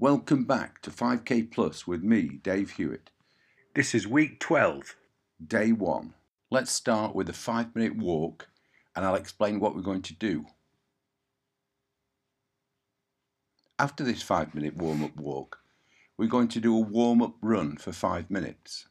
[0.00, 3.10] Welcome back to 5K Plus with me, Dave Hewitt.
[3.74, 4.96] This is week 12.
[5.46, 6.14] Day one.
[6.50, 8.48] Let's start with a five minute walk
[8.96, 10.46] and I'll explain what we're going to do.
[13.78, 15.58] After this five minute warm up walk,
[16.16, 18.88] we're going to do a warm up run for five minutes.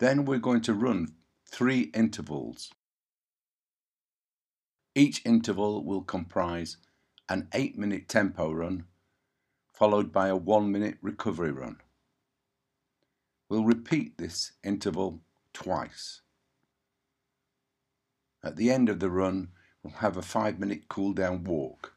[0.00, 1.14] Then we're going to run
[1.48, 2.72] three intervals.
[4.96, 6.78] Each interval will comprise
[7.28, 8.84] an 8 minute tempo run
[9.72, 11.76] followed by a 1 minute recovery run.
[13.48, 15.20] We'll repeat this interval
[15.52, 16.22] twice.
[18.42, 19.48] At the end of the run,
[19.82, 21.94] we'll have a 5 minute cool down walk.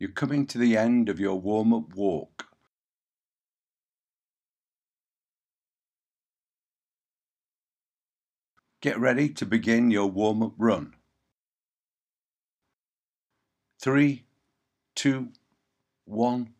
[0.00, 2.46] You're coming to the end of your warm up walk.
[8.80, 10.94] Get ready to begin your warm up run.
[13.78, 14.24] Three,
[14.94, 15.28] two,
[16.06, 16.54] one,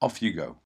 [0.00, 0.61] off you go.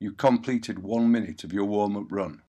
[0.00, 2.42] You completed one minute of your warm up run.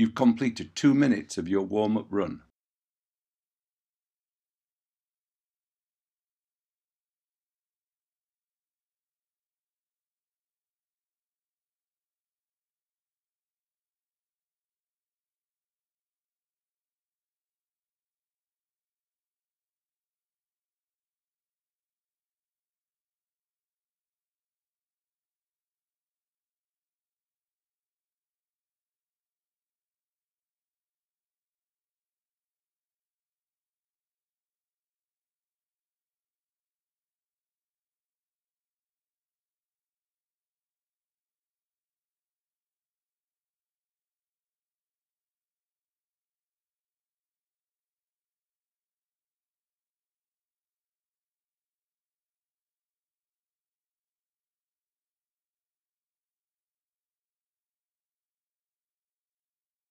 [0.00, 2.40] You've completed two minutes of your warm up run.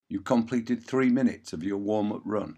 [0.10, 2.58] You completed three minutes of your warm up run.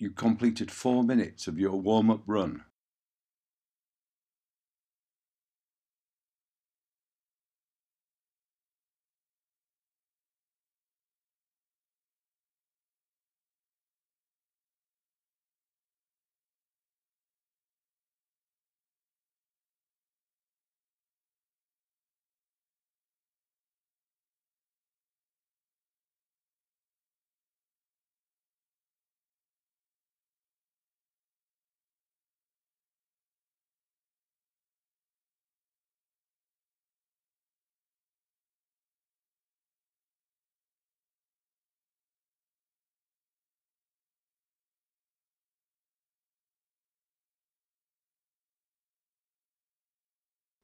[0.00, 2.62] You completed four minutes of your warm up run.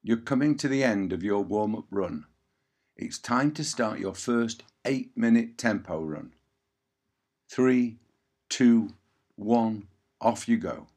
[0.06, 2.26] You're coming to the end of your warm up run.
[2.94, 6.34] It's time to start your first 8 minute tempo run.
[7.48, 7.96] Three,
[8.50, 8.90] two,
[9.36, 9.88] one,
[10.20, 10.88] off you go.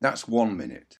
[0.00, 0.98] That's one minute.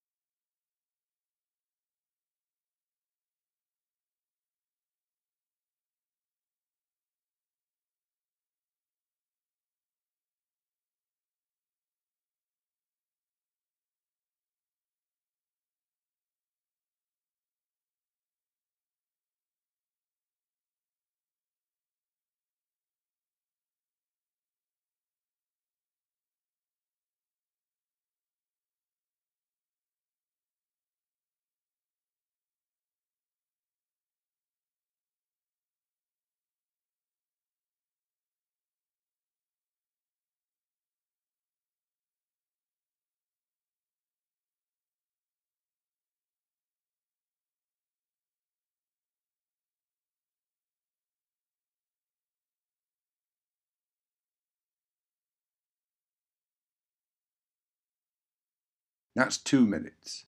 [59.18, 60.26] That's two minutes.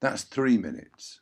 [0.00, 1.20] That's three minutes.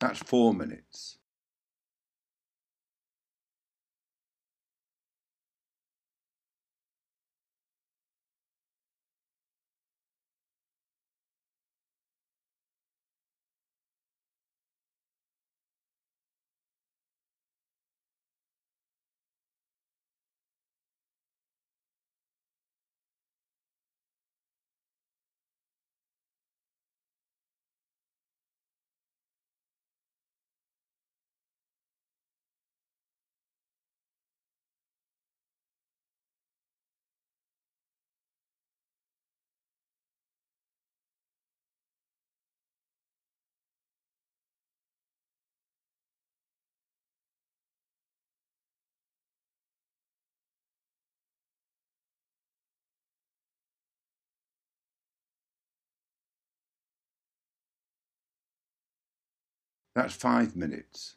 [0.00, 1.18] That's four minutes.
[59.94, 61.16] That's five minutes.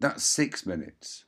[0.00, 1.24] That's six minutes.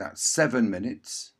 [0.00, 1.32] That's seven minutes.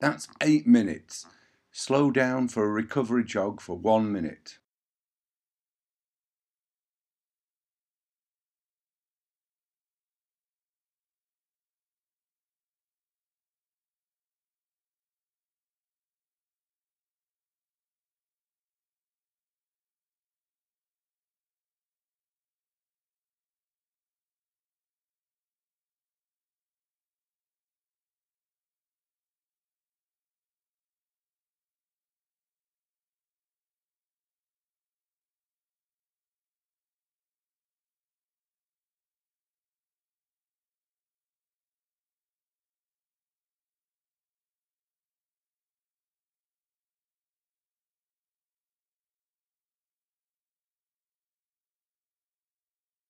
[0.00, 1.26] That's eight minutes.
[1.70, 4.58] Slow down for a recovery jog for one minute.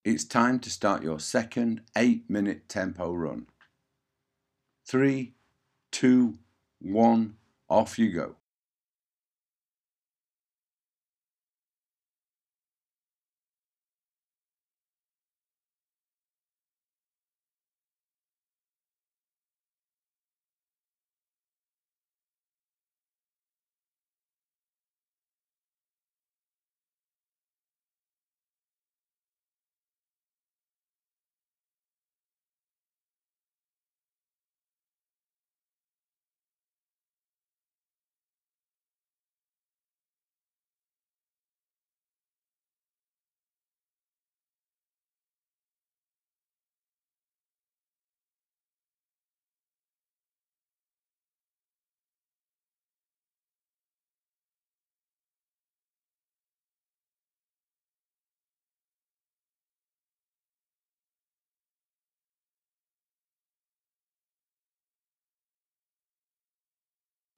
[0.03, 3.47] It's time to start your second eight minute tempo run.
[4.87, 5.35] Three,
[5.93, 6.39] two,
[6.81, 7.37] one,
[7.69, 8.37] off you go.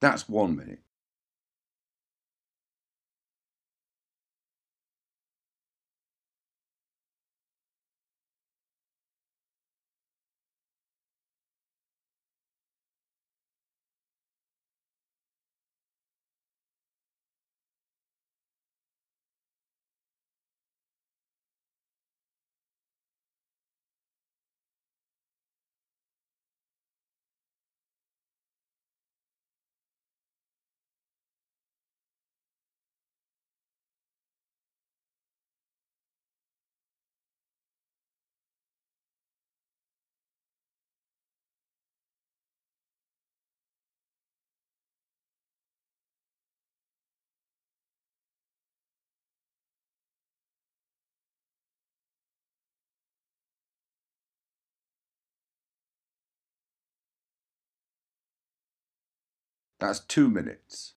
[0.02, 0.80] That's one minute.
[59.82, 60.94] That's two minutes.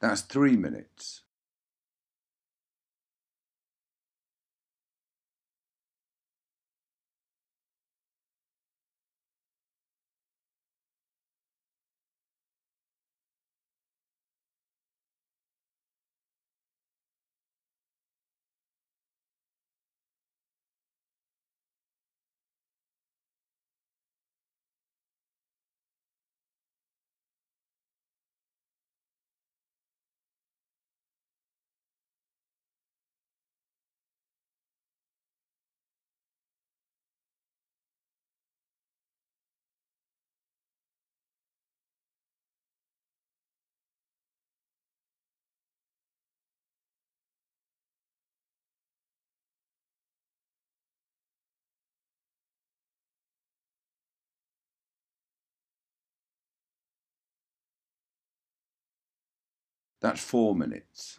[0.00, 1.22] That's three minutes.
[60.00, 61.18] That's four minutes.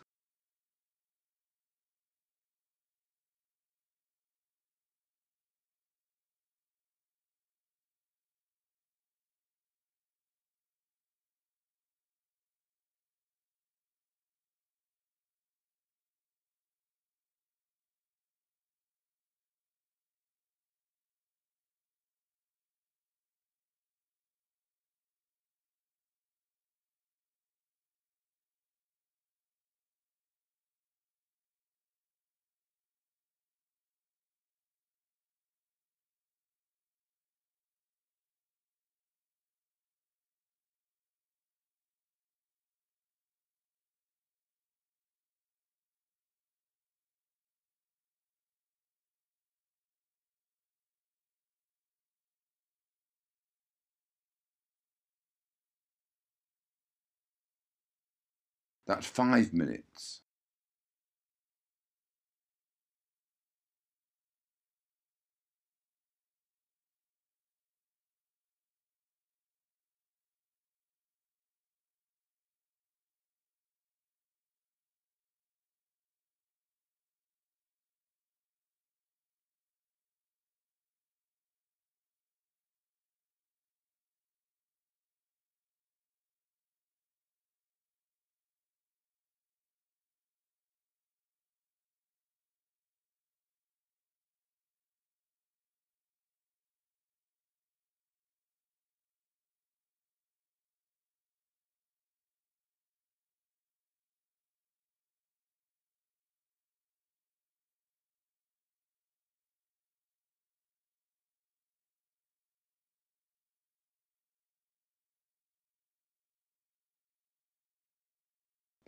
[58.89, 60.21] That's five minutes.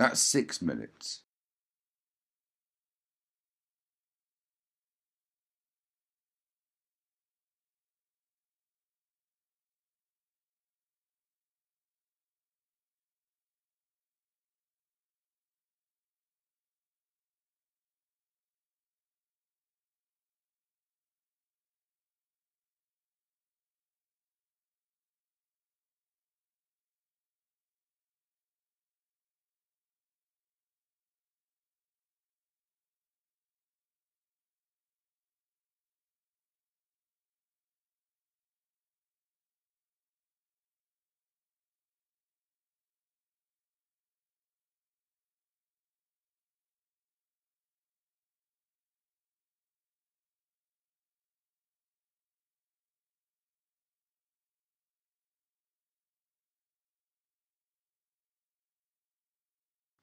[0.01, 1.21] That's six minutes.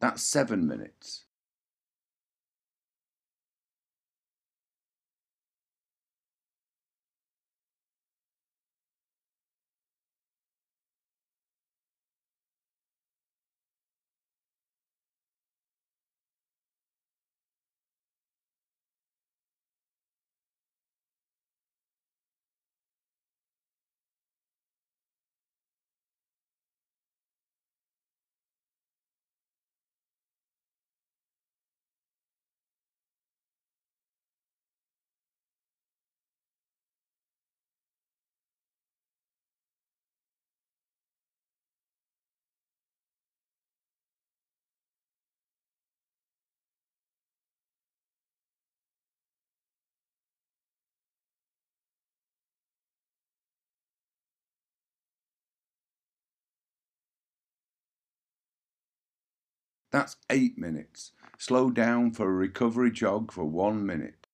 [0.01, 1.25] That's seven minutes.
[59.90, 61.12] That's eight minutes.
[61.38, 64.28] Slow down for a recovery jog for one minute.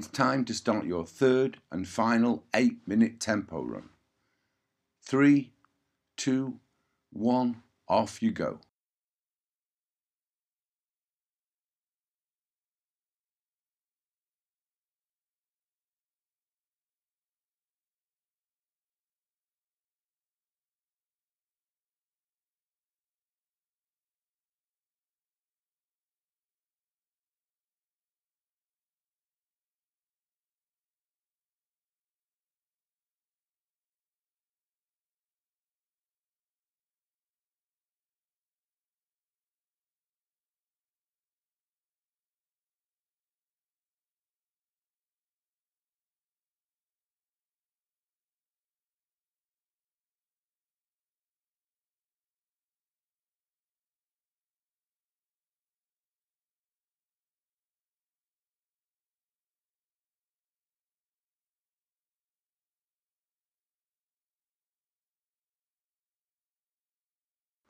[0.00, 3.90] It's time to start your third and final eight minute tempo run.
[5.02, 5.52] Three,
[6.16, 6.58] two,
[7.12, 8.60] one, off you go.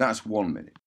[0.01, 0.79] That's one minute.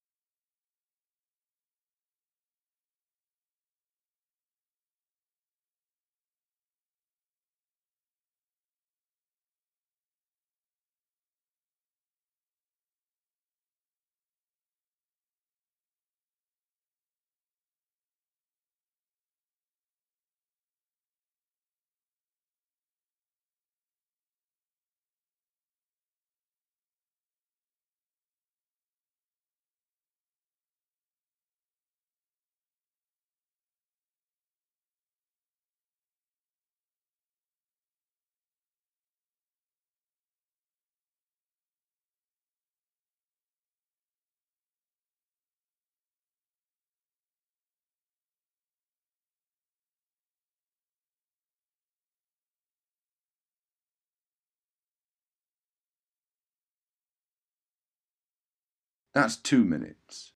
[59.13, 60.32] That's two minutes.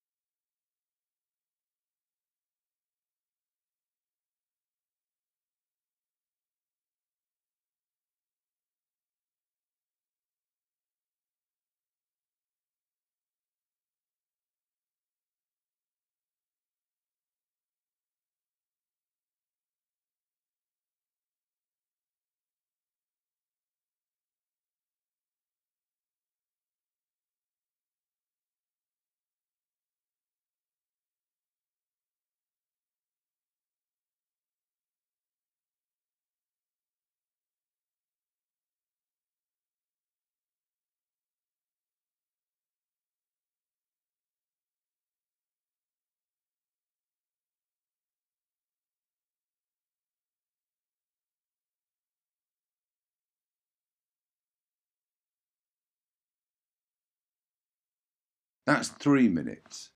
[58.67, 59.91] That's three minutes.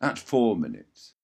[0.00, 1.15] That's four minutes.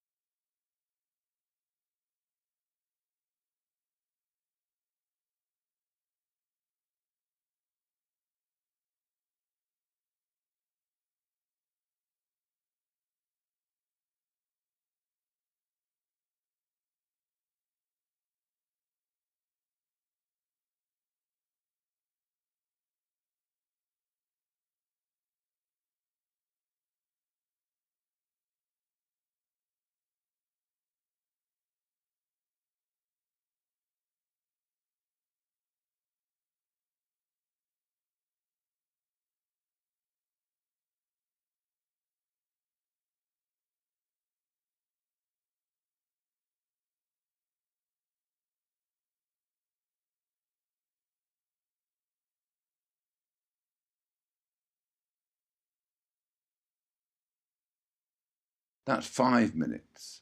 [58.86, 60.21] That's five minutes.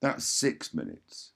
[0.00, 1.32] That's six minutes.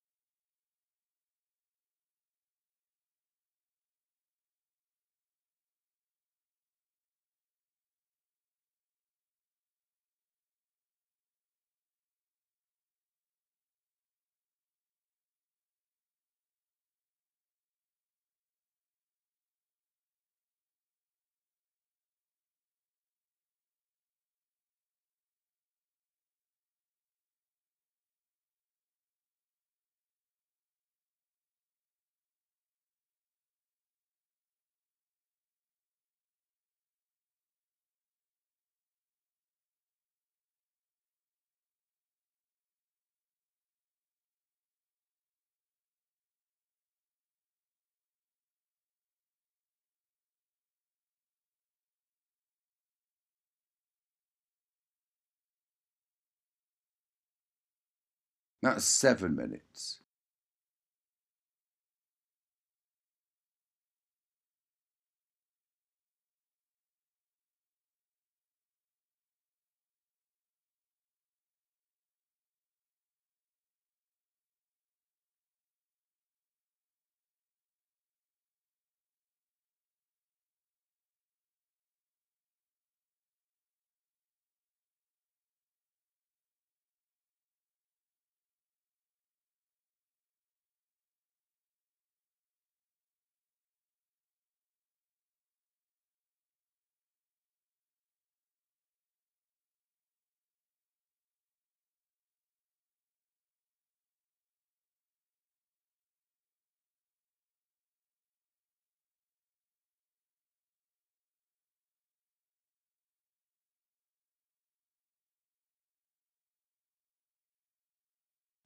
[58.63, 59.99] That's seven minutes.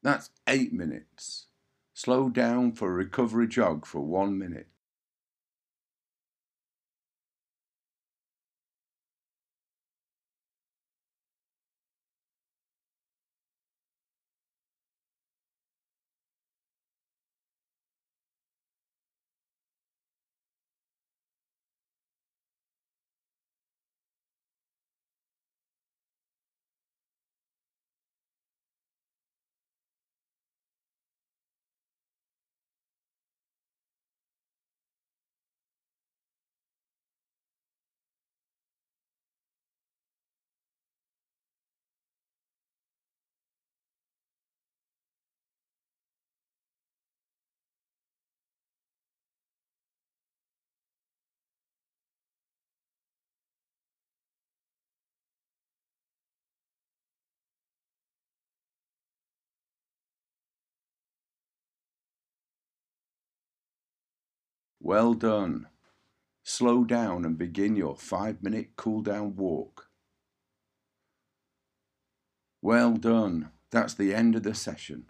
[0.07, 1.47] That's eight minutes.
[1.93, 4.69] Slow down for a recovery jog for one minute.
[64.87, 65.66] Well done.
[66.45, 69.89] Slow down and begin your five minute cool down walk.
[72.62, 73.51] Well done.
[73.72, 75.07] That's the end of the session.